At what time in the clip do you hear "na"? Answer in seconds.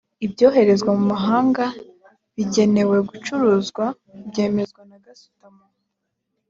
4.89-4.97